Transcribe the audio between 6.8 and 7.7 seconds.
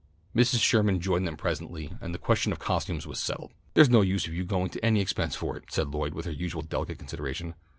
consideration.